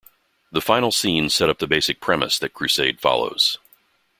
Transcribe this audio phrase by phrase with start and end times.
[0.51, 3.59] The final scenes set up the basic premise that "Crusade" follows.